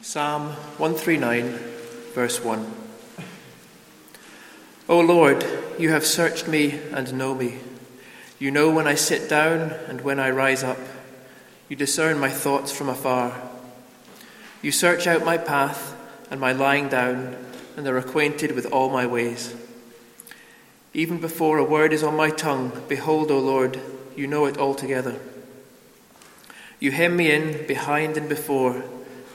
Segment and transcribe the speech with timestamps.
[0.00, 1.58] Psalm 139,
[2.14, 2.72] verse 1.
[4.88, 5.44] O Lord,
[5.76, 7.58] you have searched me and know me.
[8.38, 10.78] You know when I sit down and when I rise up.
[11.68, 13.42] You discern my thoughts from afar.
[14.62, 15.96] You search out my path
[16.30, 17.36] and my lying down,
[17.76, 19.52] and are acquainted with all my ways.
[20.94, 23.80] Even before a word is on my tongue, behold, O Lord,
[24.16, 25.18] you know it altogether.
[26.78, 28.84] You hem me in behind and before,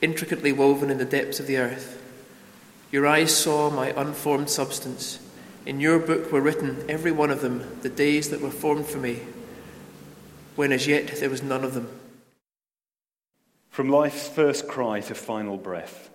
[0.00, 2.00] intricately woven in the depths of the earth.
[2.90, 5.18] Your eyes saw my unformed substance.
[5.66, 8.98] In your book were written, every one of them, the days that were formed for
[8.98, 9.20] me,
[10.56, 11.88] when as yet there was none of them.
[13.68, 16.10] From life's first cry to final breath,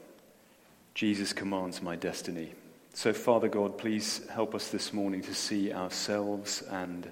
[0.94, 2.54] Jesus commands my destiny.
[2.94, 7.10] So, Father God, please help us this morning to see ourselves and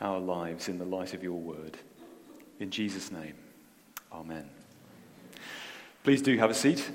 [0.00, 1.76] our lives in the light of your word.
[2.60, 3.34] In Jesus' name,
[4.12, 4.57] Amen.
[6.04, 6.90] Please do have a seat.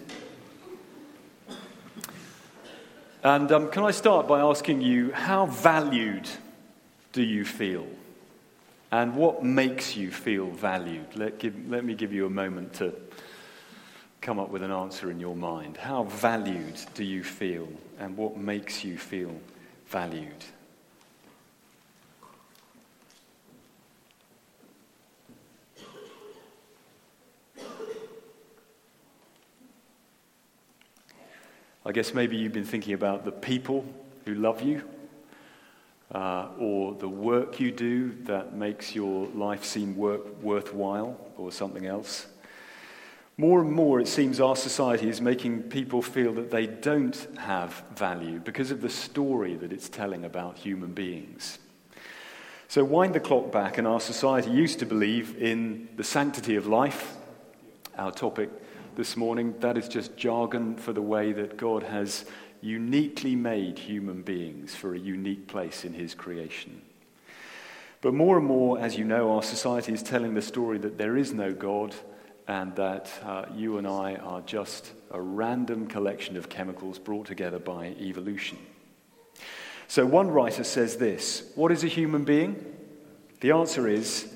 [3.24, 6.28] And um, can I start by asking you, how valued
[7.14, 7.88] do you feel?
[8.92, 11.16] And what makes you feel valued?
[11.16, 12.94] Let, give, let me give you a moment to
[14.22, 15.78] come up with an answer in your mind.
[15.78, 17.68] How valued do you feel?
[18.00, 19.36] And what makes you feel
[19.88, 20.44] valued?
[31.86, 33.84] I guess maybe you've been thinking about the people
[34.24, 34.84] who love you,
[36.14, 41.86] uh, or the work you do that makes your life seem work, worthwhile, or something
[41.86, 42.28] else.
[43.36, 47.84] More and more, it seems our society is making people feel that they don't have
[47.96, 51.58] value because of the story that it's telling about human beings.
[52.70, 56.66] So, wind the clock back, and our society used to believe in the sanctity of
[56.66, 57.18] life,
[57.98, 58.50] our topic
[58.96, 62.26] this morning, that is just jargon for the way that God has
[62.62, 66.82] uniquely made human beings for a unique place in His creation.
[68.02, 71.16] But more and more, as you know, our society is telling the story that there
[71.16, 71.96] is no God
[72.48, 77.60] and that uh, you and I are just a random collection of chemicals brought together
[77.60, 78.58] by evolution.
[79.88, 82.66] So, one writer says this What is a human being?
[83.40, 84.33] The answer is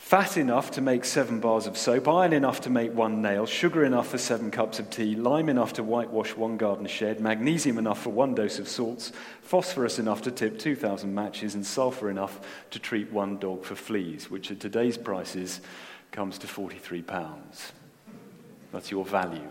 [0.00, 3.84] fat enough to make seven bars of soap, iron enough to make one nail, sugar
[3.84, 8.02] enough for seven cups of tea, lime enough to whitewash one garden shed, magnesium enough
[8.02, 9.12] for one dose of salts,
[9.42, 12.40] phosphorus enough to tip 2,000 matches, and sulfur enough
[12.70, 15.60] to treat one dog for fleas, which at today's prices
[16.10, 17.70] comes to 43 pounds.
[18.72, 19.48] That's your value.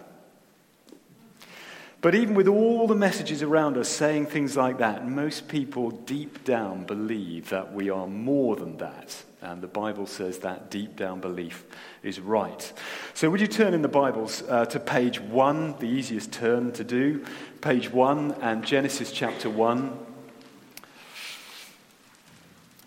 [2.02, 6.46] But even with all the messages around us saying things like that, most people deep
[6.46, 9.22] down believe that we are more than that.
[9.42, 11.66] And the Bible says that deep down belief
[12.02, 12.74] is right.
[13.14, 16.84] So, would you turn in the Bibles uh, to page one, the easiest turn to
[16.84, 17.26] do?
[17.62, 19.98] Page one and Genesis chapter one.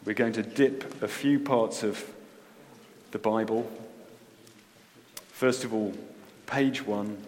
[0.04, 2.02] We're going to dip a few parts of
[3.12, 3.70] the Bible.
[5.28, 5.94] First of all,
[6.46, 7.18] page one,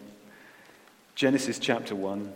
[1.14, 2.32] Genesis chapter 1.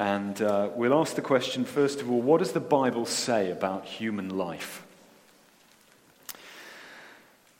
[0.00, 3.84] And uh, we'll ask the question, first of all, what does the Bible say about
[3.84, 4.84] human life?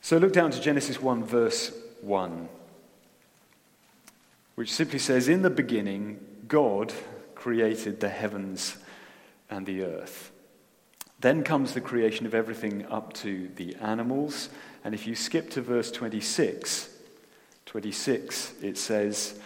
[0.01, 2.49] So look down to Genesis 1, verse 1,
[4.57, 6.19] which simply says, In the beginning,
[6.49, 6.93] God
[7.35, 8.79] created the heavens
[9.51, 10.33] and the earth.
[11.21, 14.49] Then comes the creation of everything up to the animals.
[14.85, 16.89] And if you skip to verse 26,
[17.67, 19.39] 26, it says,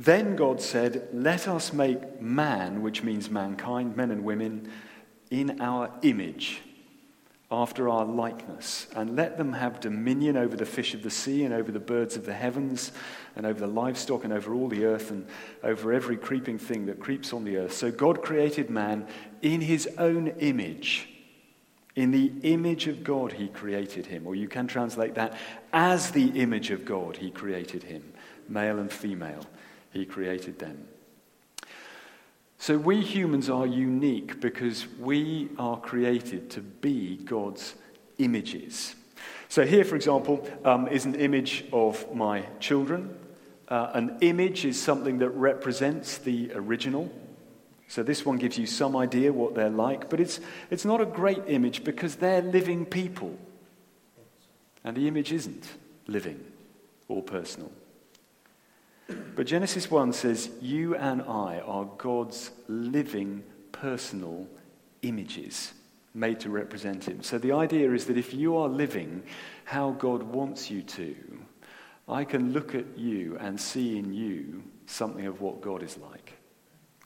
[0.00, 4.72] Then God said, Let us make man, which means mankind, men and women,
[5.30, 6.62] in our image,
[7.50, 11.52] after our likeness, and let them have dominion over the fish of the sea, and
[11.52, 12.92] over the birds of the heavens,
[13.36, 15.26] and over the livestock, and over all the earth, and
[15.62, 17.74] over every creeping thing that creeps on the earth.
[17.74, 19.06] So God created man
[19.42, 21.10] in his own image.
[21.94, 24.26] In the image of God, he created him.
[24.26, 25.34] Or you can translate that
[25.74, 28.14] as the image of God, he created him.
[28.48, 29.44] Male and female,
[29.92, 30.86] he created them.
[32.58, 37.74] So we humans are unique because we are created to be God's
[38.18, 38.94] images.
[39.48, 43.16] So here, for example, um, is an image of my children.
[43.66, 47.10] Uh, an image is something that represents the original.
[47.88, 50.38] So this one gives you some idea what they're like, but it's,
[50.70, 53.36] it's not a great image because they're living people.
[54.84, 55.66] And the image isn't
[56.06, 56.44] living
[57.08, 57.72] or personal.
[59.36, 63.42] But Genesis 1 says, You and I are God's living,
[63.72, 64.46] personal
[65.02, 65.72] images
[66.14, 67.22] made to represent Him.
[67.22, 69.22] So the idea is that if you are living
[69.64, 71.16] how God wants you to,
[72.08, 76.32] I can look at you and see in you something of what God is like,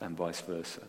[0.01, 0.83] and vice versa.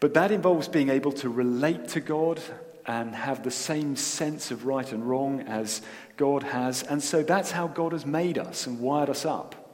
[0.00, 2.40] But that involves being able to relate to God
[2.86, 5.82] and have the same sense of right and wrong as
[6.16, 6.82] God has.
[6.82, 9.65] And so that's how God has made us and wired us up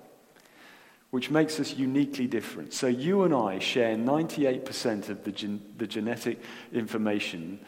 [1.12, 2.72] which makes us uniquely different.
[2.72, 6.40] So you and I share 98% of the, gen- the genetic
[6.72, 7.60] information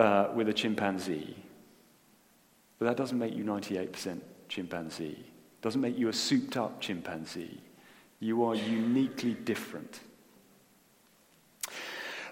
[0.00, 1.36] uh, with a chimpanzee.
[2.80, 5.24] But that doesn't make you 98% chimpanzee.
[5.60, 7.60] Doesn't make you a souped up chimpanzee.
[8.18, 10.00] You are uniquely different.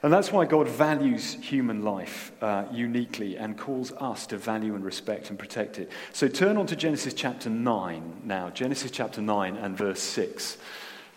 [0.03, 4.83] And that's why God values human life uh, uniquely and calls us to value and
[4.83, 5.91] respect and protect it.
[6.15, 8.49] So turn on to Genesis chapter 9 now.
[8.49, 10.57] Genesis chapter 9 and verse 6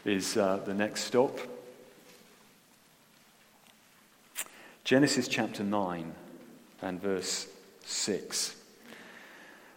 [0.04, 1.40] is uh, the next stop.
[4.84, 6.14] Genesis chapter 9
[6.82, 7.48] and verse
[7.86, 8.58] 6.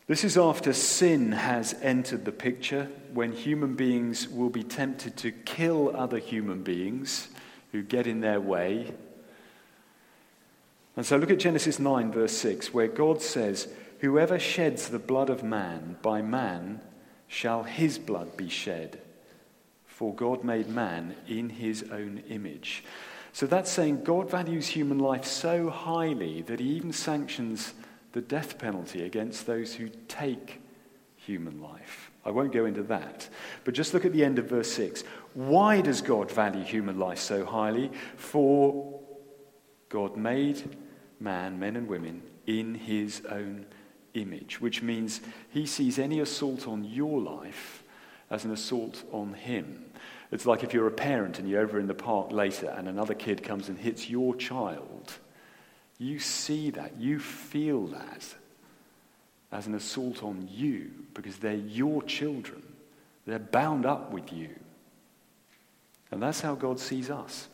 [0.08, 5.30] This is after sin has entered the picture, when human beings will be tempted to
[5.30, 7.28] kill other human beings
[7.72, 8.92] who get in their way.
[10.96, 13.68] And so look at Genesis 9, verse 6, where God says,
[14.00, 16.80] Whoever sheds the blood of man, by man
[17.28, 19.00] shall his blood be shed.
[19.86, 22.84] For God made man in his own image.
[23.32, 27.74] So that's saying God values human life so highly that he even sanctions
[28.12, 30.62] the death penalty against those who take
[31.16, 32.05] human life.
[32.26, 33.28] I won't go into that.
[33.64, 35.04] But just look at the end of verse 6.
[35.34, 37.92] Why does God value human life so highly?
[38.16, 39.00] For
[39.88, 40.76] God made
[41.20, 43.66] man, men and women, in his own
[44.14, 45.20] image, which means
[45.50, 47.84] he sees any assault on your life
[48.28, 49.84] as an assault on him.
[50.32, 53.14] It's like if you're a parent and you're over in the park later and another
[53.14, 55.12] kid comes and hits your child.
[55.98, 58.34] You see that, you feel that
[59.56, 62.62] as an assault on you because they're your children.
[63.26, 64.50] They're bound up with you.
[66.10, 67.48] And that's how God sees us.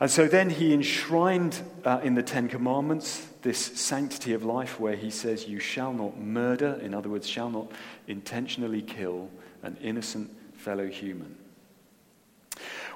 [0.00, 4.96] And so then he enshrined uh, in the Ten Commandments this sanctity of life where
[4.96, 7.70] he says, You shall not murder, in other words, shall not
[8.08, 9.30] intentionally kill
[9.62, 11.36] an innocent fellow human.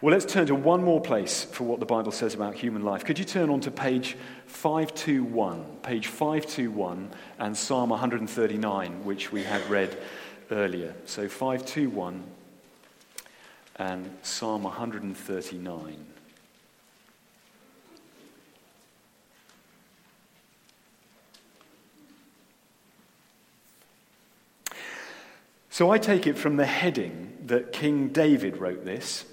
[0.01, 3.05] Well, let's turn to one more place for what the Bible says about human life.
[3.05, 4.17] Could you turn on to page
[4.47, 7.11] 521, page 521,
[7.41, 9.99] and Psalm 139, which we had read
[10.53, 10.95] earlier.
[11.05, 12.23] So 521
[13.77, 16.07] and Psalm 139.
[25.71, 29.25] So I take it from the heading that King David wrote this,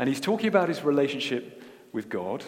[0.00, 2.42] and he's talking about his relationship with God.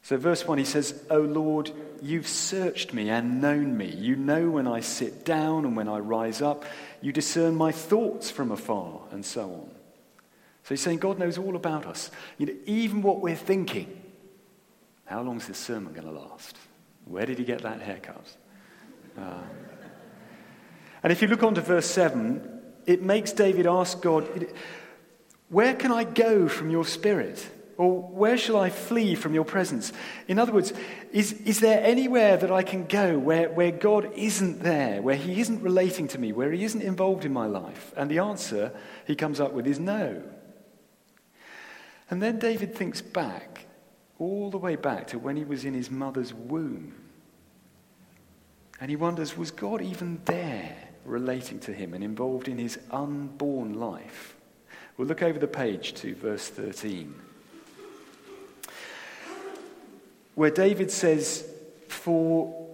[0.00, 1.70] So, verse 1, he says, O Lord,
[2.00, 3.94] you've searched me and known me.
[3.94, 6.64] You know when I sit down and when I rise up.
[7.02, 9.70] You discern my thoughts from afar, and so on.
[10.62, 14.02] So he's saying God knows all about us, you know, even what we're thinking.
[15.04, 16.56] How long is this sermon going to last?
[17.04, 18.36] Where did he get that haircut?
[19.18, 19.42] Uh,
[21.02, 24.26] and if you look on to verse 7, it makes David ask God,
[25.48, 27.46] Where can I go from your spirit?
[27.78, 29.92] Or where shall I flee from your presence?
[30.28, 30.72] In other words,
[31.12, 35.40] is, is there anywhere that I can go where, where God isn't there, where he
[35.40, 37.92] isn't relating to me, where he isn't involved in my life?
[37.96, 38.72] And the answer
[39.06, 40.22] he comes up with is no.
[42.08, 43.66] And then David thinks back,
[44.18, 46.94] all the way back to when he was in his mother's womb.
[48.80, 53.74] And he wonders, was God even there relating to him and involved in his unborn
[53.74, 54.35] life?
[54.96, 57.14] We'll look over the page to verse 13.
[60.36, 61.44] where David says,
[61.88, 62.68] For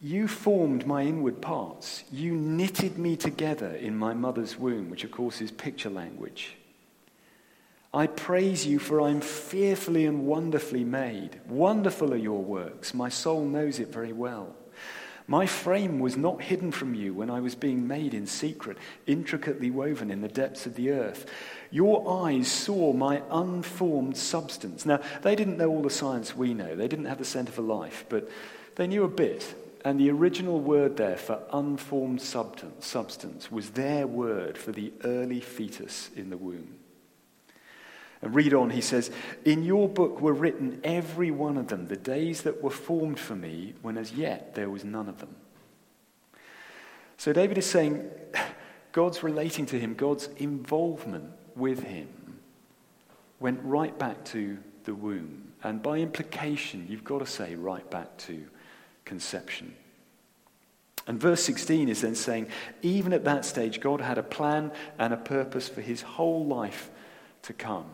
[0.00, 5.10] you formed my inward parts, you knitted me together in my mother's womb, which of
[5.10, 6.56] course is picture language.
[7.92, 11.40] I praise you, for I'm fearfully and wonderfully made.
[11.48, 12.94] Wonderful are your works.
[12.94, 14.54] My soul knows it very well.
[15.26, 18.76] My frame was not hidden from you when I was being made in secret,
[19.06, 21.30] intricately woven in the depths of the earth.
[21.70, 24.84] Your eyes saw my unformed substance.
[24.84, 27.62] Now, they didn't know all the science we know, they didn't have the Center for
[27.62, 28.30] Life, but
[28.76, 29.54] they knew a bit.
[29.82, 36.10] And the original word there for unformed substance was their word for the early fetus
[36.16, 36.78] in the womb.
[38.28, 39.10] Read on, he says,
[39.44, 43.34] In your book were written every one of them, the days that were formed for
[43.34, 45.34] me, when as yet there was none of them.
[47.16, 48.08] So David is saying,
[48.92, 52.08] God's relating to him, God's involvement with him
[53.40, 55.52] went right back to the womb.
[55.62, 58.44] And by implication, you've got to say right back to
[59.04, 59.74] conception.
[61.06, 62.48] And verse 16 is then saying,
[62.82, 66.90] even at that stage, God had a plan and a purpose for his whole life
[67.42, 67.86] to come.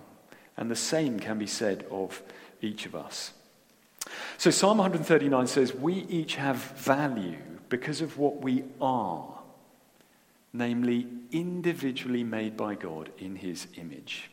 [0.61, 2.23] And the same can be said of
[2.61, 3.33] each of us.
[4.37, 7.39] So Psalm 139 says, We each have value
[7.71, 9.39] because of what we are,
[10.53, 14.31] namely individually made by God in his image.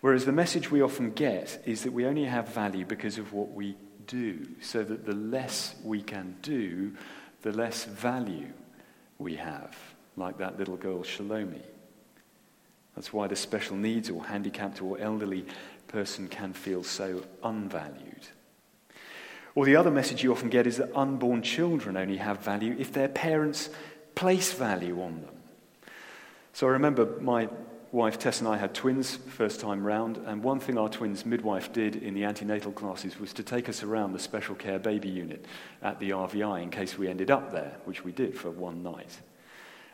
[0.00, 3.52] Whereas the message we often get is that we only have value because of what
[3.52, 6.92] we do, so that the less we can do,
[7.42, 8.52] the less value
[9.18, 9.76] we have,
[10.16, 11.62] like that little girl Shalomi.
[12.94, 15.46] That's why the special needs or handicapped or elderly
[15.88, 18.28] person can feel so unvalued.
[19.54, 22.92] Or the other message you often get is that unborn children only have value if
[22.92, 23.70] their parents
[24.14, 25.34] place value on them.
[26.52, 27.48] So I remember my
[27.92, 31.72] wife Tess and I had twins first time round, and one thing our twins midwife
[31.72, 35.44] did in the antenatal classes was to take us around the special care baby unit
[35.82, 39.20] at the RVI in case we ended up there, which we did for one night.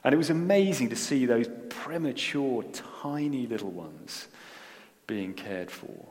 [0.03, 2.63] And it was amazing to see those premature,
[3.03, 4.29] tiny little ones
[5.07, 6.07] being cared for.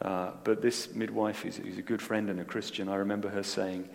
[0.00, 3.42] Uh, but this midwife, who's, who's a good friend and a Christian, I remember her
[3.42, 3.88] saying,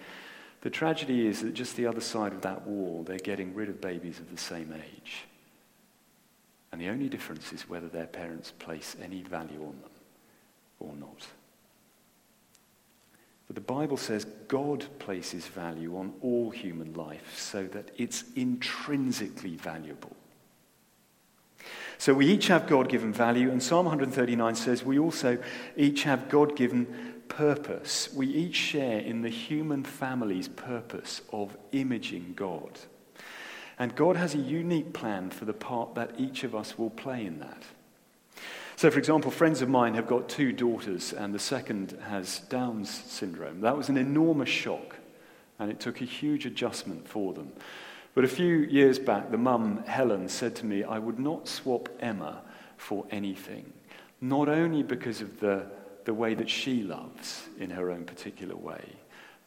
[0.61, 3.79] the tragedy is that just the other side of that wall, they're getting rid of
[3.79, 5.25] babies of the same age.
[6.71, 9.91] And the only difference is whether their parents place any value on them
[10.79, 11.27] or not.
[13.49, 19.55] But the Bible says God places value on all human life so that it's intrinsically
[19.55, 20.15] valuable.
[21.97, 25.39] So we each have God given value, and Psalm 139 says we also
[25.75, 26.85] each have God given
[27.27, 28.13] purpose.
[28.13, 32.79] We each share in the human family's purpose of imaging God.
[33.79, 37.25] And God has a unique plan for the part that each of us will play
[37.25, 37.63] in that.
[38.79, 42.89] So, for example, friends of mine have got two daughters, and the second has Down's
[42.89, 43.59] syndrome.
[43.59, 44.95] That was an enormous shock,
[45.59, 47.51] and it took a huge adjustment for them.
[48.15, 51.89] But a few years back, the mum, Helen, said to me, I would not swap
[51.99, 52.41] Emma
[52.77, 53.73] for anything.
[54.21, 55.65] Not only because of the,
[56.05, 58.93] the way that she loves in her own particular way,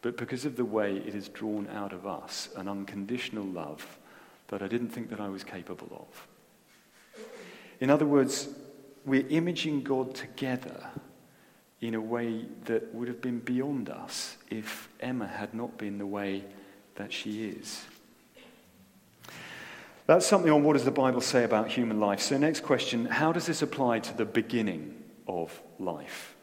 [0.02, 3.98] but because of the way it has drawn out of us an unconditional love
[4.48, 7.24] that I didn't think that I was capable of.
[7.80, 8.50] In other words,
[9.04, 10.88] we're imaging God together
[11.80, 16.06] in a way that would have been beyond us if Emma had not been the
[16.06, 16.44] way
[16.94, 17.84] that she is.
[20.06, 22.20] That's something on what does the Bible say about human life.
[22.20, 26.34] So, next question how does this apply to the beginning of life?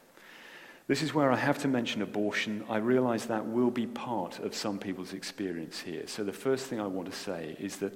[0.87, 2.63] This is where I have to mention abortion.
[2.67, 6.07] I realize that will be part of some people's experience here.
[6.07, 7.93] So, the first thing I want to say is that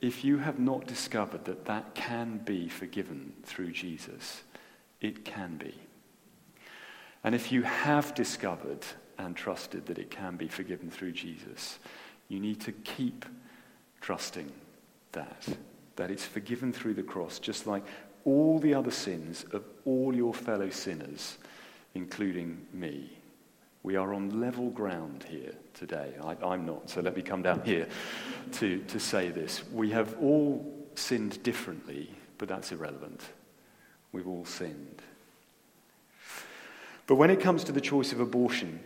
[0.00, 4.42] if you have not discovered that that can be forgiven through Jesus,
[5.00, 5.74] it can be.
[7.22, 8.84] And if you have discovered
[9.18, 11.78] and trusted that it can be forgiven through Jesus,
[12.28, 13.26] you need to keep
[14.00, 14.50] trusting
[15.12, 15.46] that,
[15.96, 17.84] that it's forgiven through the cross, just like
[18.24, 21.36] all the other sins of all your fellow sinners,
[21.94, 23.19] including me.
[23.82, 26.12] We are on level ground here today.
[26.22, 27.88] I, am not, so let me come down here
[28.52, 29.62] to, to say this.
[29.72, 33.22] We have all sinned differently, but that's irrelevant.
[34.12, 35.02] We've all sinned.
[37.06, 38.80] But when it comes to the choice of abortion,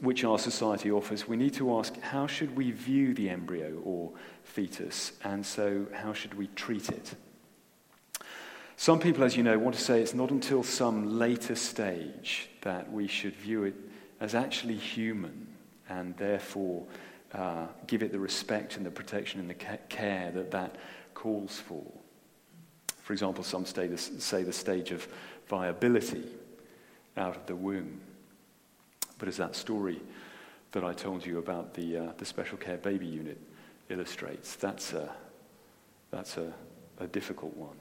[0.00, 4.10] which our society offers, we need to ask how should we view the embryo or
[4.42, 7.14] fetus, and so how should we treat it?
[8.76, 12.90] Some people, as you know, want to say it's not until some later stage that
[12.90, 13.74] we should view it
[14.20, 15.46] as actually human
[15.88, 16.84] and therefore
[17.32, 20.76] uh, give it the respect and the protection and the care that that
[21.14, 21.84] calls for.
[23.02, 25.08] For example, some say the stage of
[25.48, 26.24] viability
[27.16, 28.00] out of the womb.
[29.18, 30.00] But as that story
[30.72, 33.38] that I told you about the, uh, the special care baby unit
[33.88, 35.10] illustrates, that's a,
[36.10, 36.52] that's a,
[36.98, 37.76] a difficult one.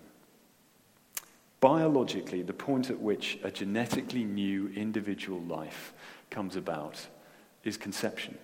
[1.60, 5.94] Biologically, the point at which a genetically new individual life
[6.30, 7.08] comes about
[7.64, 8.38] is conception.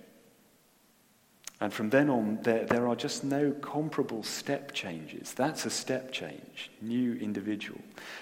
[1.61, 5.33] And from then on, there, there are just no comparable step changes.
[5.33, 7.79] That's a step change, new individual.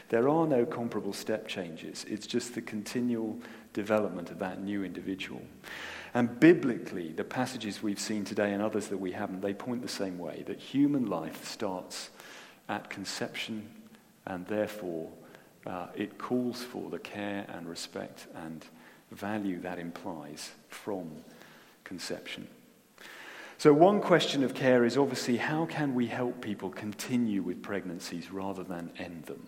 [0.09, 2.05] There are no comparable step changes.
[2.07, 3.39] It's just the continual
[3.73, 5.41] development of that new individual.
[6.13, 9.87] And biblically, the passages we've seen today and others that we haven't, they point the
[9.87, 12.11] same way that human life starts
[12.69, 13.67] at conception
[14.25, 15.09] and therefore
[15.65, 18.65] uh, it calls for the care and respect and
[19.11, 21.09] value that implies from
[21.83, 22.47] conception.
[23.57, 28.31] So, one question of care is obviously how can we help people continue with pregnancies
[28.31, 29.47] rather than end them?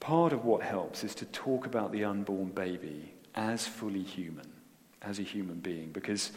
[0.00, 4.50] Part of what helps is to talk about the unborn baby as fully human,
[5.00, 6.32] as a human being, because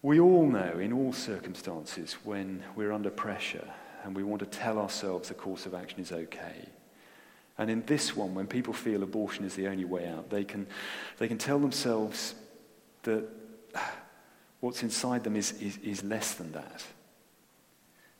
[0.00, 3.68] we all know in all circumstances when we're under pressure
[4.02, 6.68] and we want to tell ourselves the course of action is okay.
[7.58, 10.66] And in this one, when people feel abortion is the only way out, they can,
[11.18, 12.34] they can tell themselves
[13.02, 13.28] that
[14.60, 16.84] what's inside them is, is, is less than that.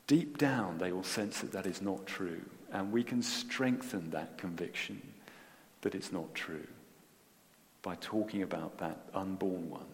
[0.07, 2.43] Deep down, they will sense that that is not true.
[2.73, 5.01] And we can strengthen that conviction
[5.81, 6.67] that it's not true
[7.83, 9.87] by talking about that unborn one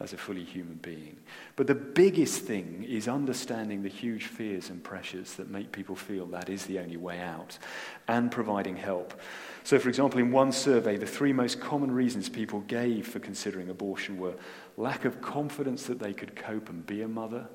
[0.00, 1.16] as a fully human being.
[1.56, 6.26] But the biggest thing is understanding the huge fears and pressures that make people feel
[6.26, 7.58] that is the only way out
[8.06, 9.20] and providing help.
[9.64, 13.70] So, for example, in one survey, the three most common reasons people gave for considering
[13.70, 14.36] abortion were
[14.76, 17.48] lack of confidence that they could cope and be a mother,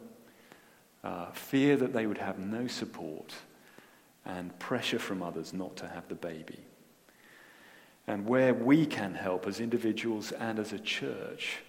[1.03, 3.33] uh, fear that they would have no support,
[4.25, 6.59] and pressure from others not to have the baby.
[8.05, 11.59] And where we can help as individuals and as a church,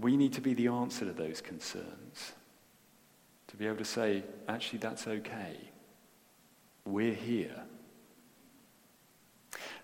[0.00, 2.32] we need to be the answer to those concerns.
[3.48, 5.56] To be able to say, actually, that's okay.
[6.84, 7.62] We're here.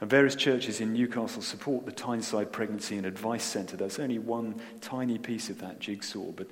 [0.01, 3.77] And various churches in Newcastle support the Tyneside Pregnancy and Advice Centre.
[3.77, 6.49] That's only one tiny piece of that jigsaw, but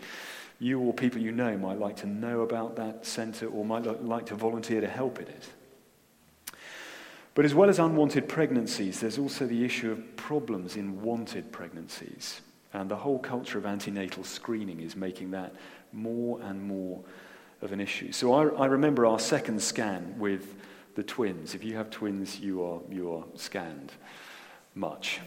[0.60, 4.26] you or people you know might like to know about that centre or might like
[4.26, 5.48] to volunteer to help in it.
[7.34, 12.40] But as well as unwanted pregnancies, there's also the issue of problems in wanted pregnancies.
[12.72, 15.54] And the whole culture of antenatal screening is making that
[15.92, 17.00] more and more
[17.62, 18.12] of an issue.
[18.12, 20.54] So I, I remember our second scan with
[20.94, 21.54] the twins.
[21.54, 23.92] If you have twins, you are, you are scanned
[24.74, 25.20] much.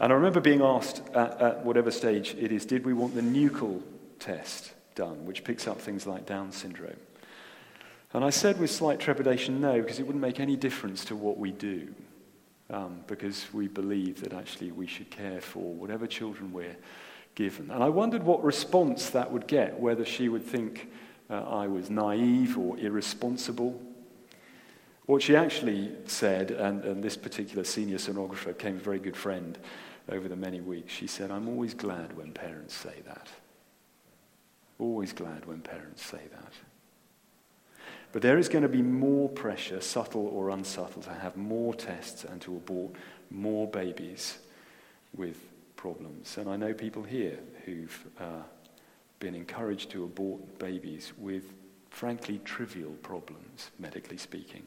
[0.00, 3.20] And I remember being asked at, at whatever stage it is, did we want the
[3.20, 3.82] nuchal
[4.18, 6.96] test done, which picks up things like Down syndrome?
[8.12, 11.38] And I said with slight trepidation, no, because it wouldn't make any difference to what
[11.38, 11.94] we do.
[12.72, 16.76] Um, because we believe that actually we should care for whatever children we're
[17.34, 17.70] given.
[17.70, 20.90] And I wondered what response that would get, whether she would think
[21.28, 23.78] uh, I was naive or irresponsible
[25.06, 29.58] what she actually said, and, and this particular senior sonographer became a very good friend
[30.08, 33.28] over the many weeks, she said, I'm always glad when parents say that.
[34.78, 36.52] Always glad when parents say that.
[38.12, 42.24] But there is going to be more pressure, subtle or unsubtle, to have more tests
[42.24, 42.92] and to abort
[43.30, 44.38] more babies
[45.16, 45.38] with
[45.76, 46.36] problems.
[46.36, 48.42] And I know people here who've uh,
[49.18, 51.54] been encouraged to abort babies with,
[51.88, 54.64] frankly, trivial problems, medically speaking.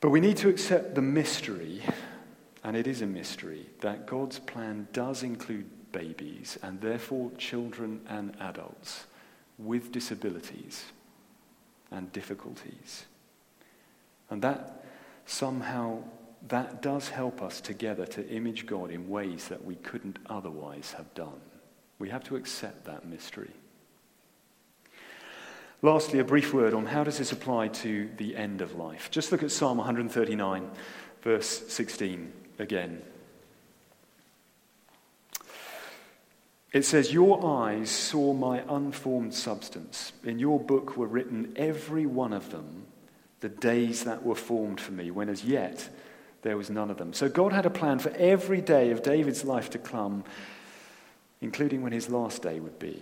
[0.00, 1.82] But we need to accept the mystery,
[2.62, 8.36] and it is a mystery, that God's plan does include babies and therefore children and
[8.40, 9.06] adults
[9.58, 10.84] with disabilities
[11.90, 13.06] and difficulties.
[14.30, 14.84] And that
[15.24, 16.02] somehow
[16.48, 21.12] that does help us together to image God in ways that we couldn't otherwise have
[21.14, 21.40] done.
[21.98, 23.50] We have to accept that mystery.
[25.82, 29.10] Lastly, a brief word on how does this apply to the end of life.
[29.10, 30.70] Just look at Psalm 139,
[31.22, 33.02] verse 16 again.
[36.72, 40.12] It says, Your eyes saw my unformed substance.
[40.24, 42.86] In your book were written, every one of them,
[43.40, 45.88] the days that were formed for me, when as yet
[46.42, 47.12] there was none of them.
[47.12, 50.24] So God had a plan for every day of David's life to come,
[51.40, 53.00] including when his last day would be.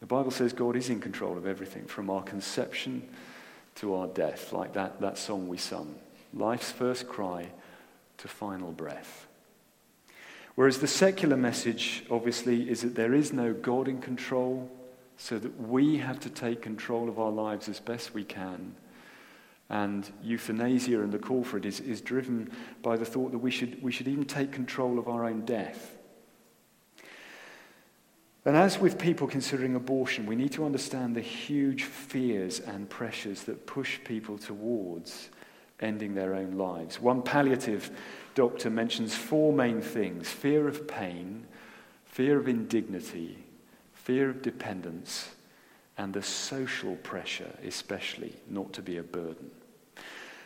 [0.00, 3.08] The Bible says God is in control of everything from our conception
[3.76, 5.94] to our death, like that, that song we sung.
[6.34, 7.50] Life's first cry
[8.18, 9.26] to final breath.
[10.54, 14.70] Whereas the secular message, obviously, is that there is no God in control,
[15.16, 18.74] so that we have to take control of our lives as best we can
[19.72, 23.50] And euthanasia and the call for it is, is driven by the thought that we
[23.50, 25.96] should, we should even take control of our own death.
[28.44, 33.44] And as with people considering abortion, we need to understand the huge fears and pressures
[33.44, 35.30] that push people towards
[35.82, 37.00] ending their own lives.
[37.00, 37.90] One palliative
[38.34, 41.46] doctor mentions four main things fear of pain,
[42.06, 43.38] fear of indignity,
[43.92, 45.30] fear of dependence,
[45.98, 49.50] and the social pressure, especially, not to be a burden.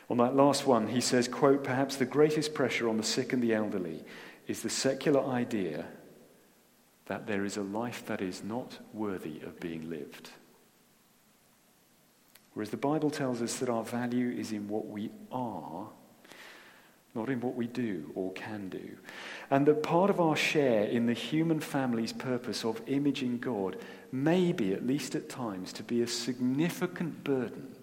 [0.08, 3.42] On that last one, he says, quote, perhaps the greatest pressure on the sick and
[3.42, 4.04] the elderly
[4.46, 5.84] is the secular idea
[7.06, 10.30] that there is a life that is not worthy of being lived.
[12.56, 15.88] Whereas the Bible tells us that our value is in what we are,
[17.14, 18.96] not in what we do or can do.
[19.50, 23.76] And that part of our share in the human family's purpose of imaging God
[24.10, 27.74] may be, at least at times, to be a significant burden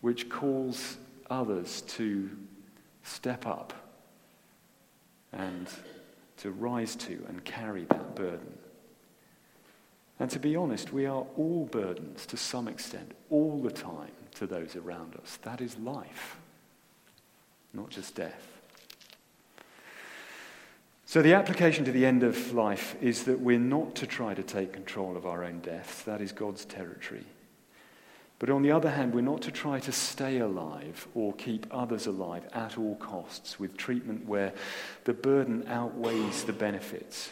[0.00, 0.96] which calls
[1.28, 2.30] others to
[3.02, 3.72] step up
[5.32, 5.66] and
[6.36, 8.58] to rise to and carry that burden.
[10.20, 14.46] And to be honest, we are all burdens to some extent, all the time, to
[14.46, 15.38] those around us.
[15.42, 16.36] That is life,
[17.72, 18.54] not just death.
[21.06, 24.42] So, the application to the end of life is that we're not to try to
[24.42, 26.02] take control of our own deaths.
[26.02, 27.24] That is God's territory.
[28.38, 32.06] But on the other hand, we're not to try to stay alive or keep others
[32.06, 34.52] alive at all costs with treatment where
[35.04, 37.30] the burden outweighs the benefits.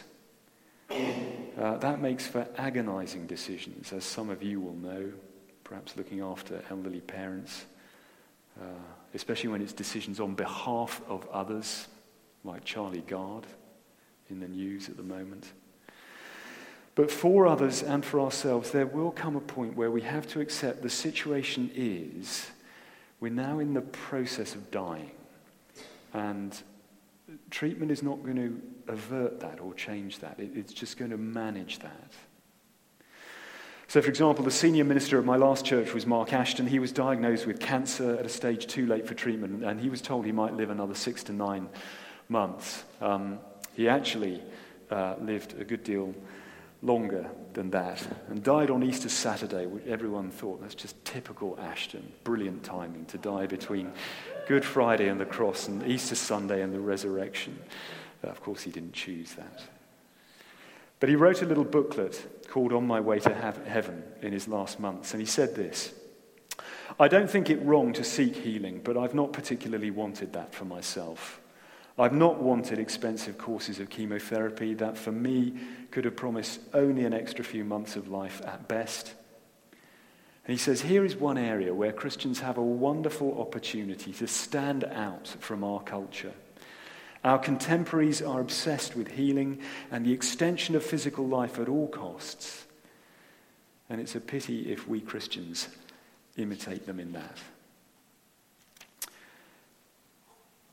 [1.57, 5.11] Uh, that makes for agonizing decisions, as some of you will know,
[5.63, 7.65] perhaps looking after elderly parents,
[8.61, 8.65] uh,
[9.13, 11.87] especially when it's decisions on behalf of others,
[12.43, 13.45] like Charlie Gard
[14.29, 15.51] in the news at the moment.
[16.95, 20.41] But for others and for ourselves, there will come a point where we have to
[20.41, 22.51] accept the situation is
[23.19, 25.11] we're now in the process of dying.
[26.13, 26.55] And
[27.49, 31.79] treatment is not going to avert that or change that, it's just going to manage
[31.79, 32.11] that.
[33.87, 36.65] So, for example, the senior minister at my last church was Mark Ashton.
[36.65, 40.01] He was diagnosed with cancer at a stage too late for treatment, and he was
[40.01, 41.69] told he might live another six to nine
[42.27, 42.83] months.
[43.01, 43.39] Um,
[43.75, 44.41] he actually
[44.89, 46.15] uh, lived a good deal
[46.81, 52.11] longer than that and died on Easter Saturday, which everyone thought that's just typical Ashton.
[52.23, 53.91] Brilliant timing to die between
[54.47, 57.59] Good Friday and the cross and Easter Sunday and the resurrection.
[58.23, 59.63] Of course, he didn't choose that.
[60.99, 64.79] But he wrote a little booklet called On My Way to Heaven in his last
[64.79, 65.93] months, and he said this
[66.99, 70.65] I don't think it wrong to seek healing, but I've not particularly wanted that for
[70.65, 71.41] myself.
[71.97, 75.55] I've not wanted expensive courses of chemotherapy that for me
[75.91, 79.13] could have promised only an extra few months of life at best.
[80.45, 84.83] And he says, here is one area where Christians have a wonderful opportunity to stand
[84.83, 86.33] out from our culture.
[87.23, 92.65] Our contemporaries are obsessed with healing and the extension of physical life at all costs.
[93.89, 95.69] And it's a pity if we Christians
[96.35, 97.37] imitate them in that.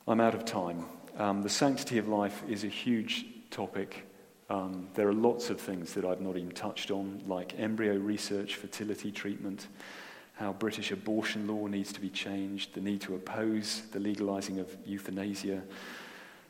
[0.05, 0.85] I'm out of time.
[1.17, 4.05] Um, the sanctity of life is a huge topic.
[4.51, 8.57] Um, there are lots of things that I've not even touched on, like embryo research,
[8.57, 9.67] fertility treatment,
[10.33, 14.75] how British abortion law needs to be changed, the need to oppose the legalizing of
[14.85, 15.61] euthanasia,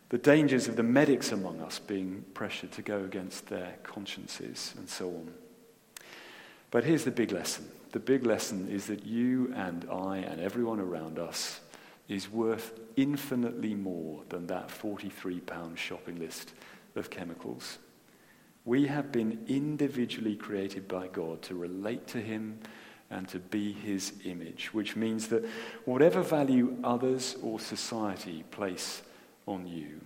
[0.09, 4.89] the dangers of the medics among us being pressured to go against their consciences, and
[4.89, 5.31] so on.
[6.71, 10.79] But here's the big lesson the big lesson is that you and I and everyone
[10.79, 11.59] around us
[12.07, 16.53] is worth infinitely more than that £43 shopping list
[16.95, 17.77] of chemicals.
[18.65, 22.59] We have been individually created by God to relate to Him
[23.09, 25.45] and to be His image, which means that
[25.85, 29.01] whatever value others or society place
[29.47, 30.01] on you,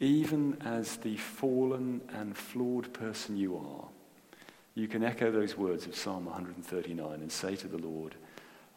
[0.00, 3.88] even as the fallen and flawed person you are,
[4.74, 8.14] you can echo those words of Psalm 139 and say to the Lord,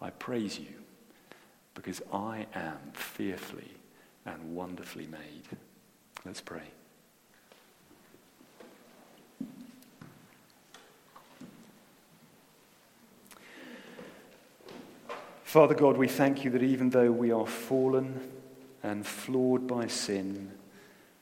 [0.01, 0.73] I praise you
[1.73, 3.71] because I am fearfully
[4.25, 5.57] and wonderfully made.
[6.23, 6.76] Let's pray.
[15.47, 18.19] Father God, we thank you that even though we are fallen
[18.83, 20.51] and flawed by sin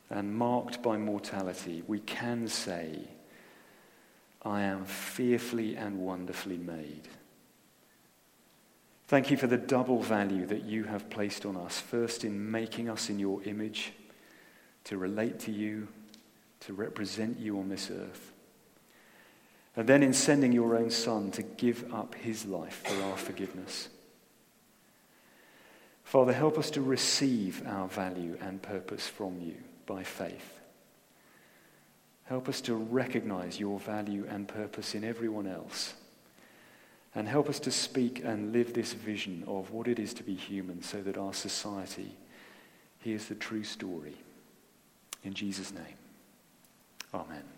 [0.09, 3.07] and marked by mortality, we can say,
[4.41, 7.07] I am fearfully and wonderfully made.
[9.07, 11.79] Thank you for the double value that you have placed on us.
[11.79, 13.93] First, in making us in your image,
[14.85, 15.88] to relate to you,
[16.61, 18.31] to represent you on this earth.
[19.75, 23.89] And then in sending your own Son to give up his life for our forgiveness.
[26.05, 29.55] Father, help us to receive our value and purpose from you
[29.87, 30.59] by faith.
[32.25, 35.95] Help us to recognize your value and purpose in everyone else.
[37.15, 40.35] And help us to speak and live this vision of what it is to be
[40.35, 42.11] human so that our society
[42.99, 44.15] hears the true story.
[45.23, 45.97] In Jesus' name,
[47.13, 47.54] amen.